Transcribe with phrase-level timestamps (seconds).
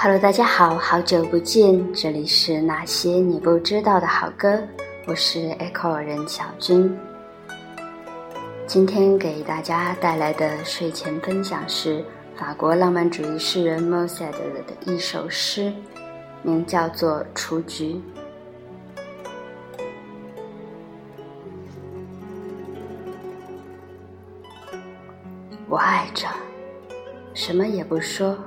[0.00, 4.62] Hello，大家好，好久不见，这里是那些你不知道的好歌，
[5.06, 6.96] 我是 Echo 任小军。
[8.64, 12.04] 今天给大家带来的睡前分享是
[12.36, 14.38] 法国浪漫主义诗人 m o s s e d
[14.72, 15.72] 的一首诗，
[16.42, 17.94] 名叫做《雏菊》。
[25.68, 26.28] 我爱着，
[27.34, 28.38] 什么也不说，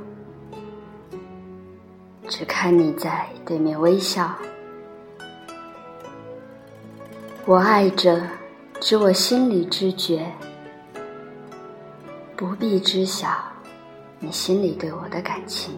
[2.32, 4.34] 只看你在对面微笑。
[7.46, 8.26] 我爱着，
[8.80, 10.26] 只我心里知觉，
[12.38, 13.28] 不必知晓
[14.18, 15.78] 你心里对我的感情。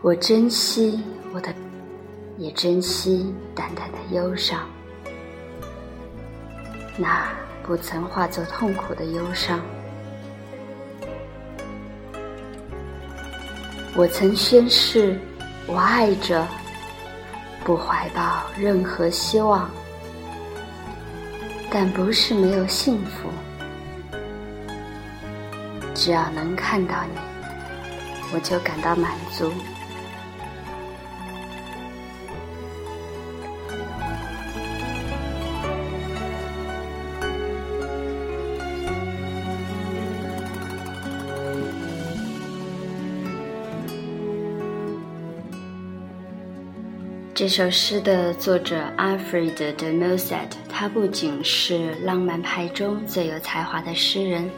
[0.00, 1.02] 我珍惜
[1.34, 1.52] 我的，
[2.36, 4.60] 也珍惜淡淡的忧伤。
[6.96, 7.26] 那。
[7.68, 9.60] 不曾化作痛苦的忧伤。
[13.98, 15.18] 我曾宣誓，
[15.66, 16.46] 我爱着，
[17.64, 19.68] 不怀抱任何希望，
[21.68, 23.28] 但不是没有幸福。
[25.96, 27.18] 只要能看到你，
[28.32, 29.52] 我就感到满足。
[47.38, 54.50] 这首诗的作者 Alfred de Musset，他不仅是浪漫派中最有才华的诗人，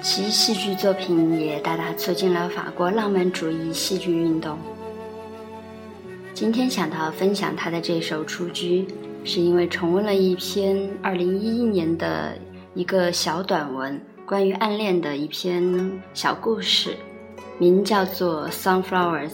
[0.00, 4.56] 其戏剧作品也大大促进了法国浪漫主义戏剧运动。
[6.32, 8.86] 今天想到分享他的这首《雏菊》，
[9.30, 12.38] 是因为重温了一篇2011年的
[12.72, 16.96] 一个小短文，关于暗恋的一篇小故事，
[17.58, 19.28] 名叫做《Sunflowers》。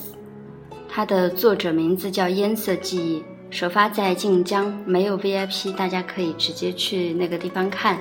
[0.97, 7.99] 它的作者名字叫烟色记忆，首发在晋江，没有 VIP，大家可以直接去那个地方看。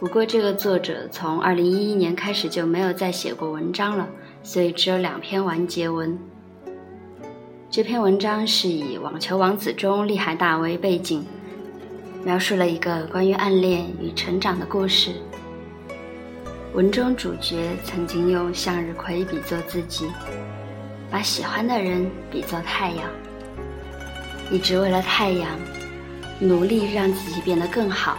[0.00, 4.08] 不过这个作者从二零一一年开始就没有再写过文章了，
[4.42, 6.18] 所以只有两篇完结文。
[7.70, 11.22] 这篇文章是以《网球王子》中利海大为背景，
[12.24, 15.10] 描述了一个关于暗恋与成长的故事。
[16.72, 20.06] 文中主角曾经用向日葵比作自己。
[21.10, 23.08] 把喜欢的人比作太阳，
[24.50, 25.48] 一直为了太阳
[26.38, 28.18] 努力让自己变得更好。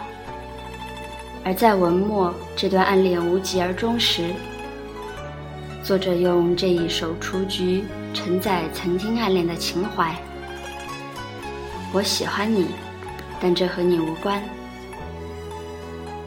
[1.44, 4.30] 而在文末这段暗恋无疾而终时，
[5.84, 7.84] 作者用这一首《雏菊》
[8.14, 10.14] 承载曾经暗恋的情怀。
[11.92, 12.66] 我喜欢你，
[13.40, 14.42] 但这和你无关。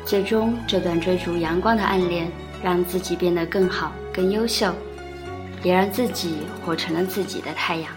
[0.06, 2.32] 最终，这段追逐阳光的暗恋，
[2.64, 4.74] 让自己变得更好、更优秀。
[5.64, 7.92] 也让自己活成了自己的太阳。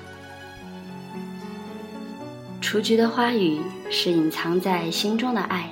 [2.62, 3.60] 雏菊的花语
[3.90, 5.70] 是隐藏在心中的爱，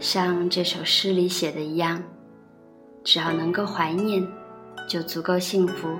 [0.00, 2.02] 像这首诗里写的一样，
[3.02, 4.26] 只要能够怀念，
[4.88, 5.98] 就足够幸福。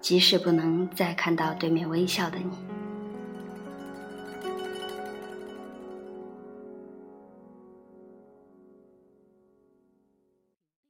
[0.00, 2.77] 即使不能再看到对面微笑的你。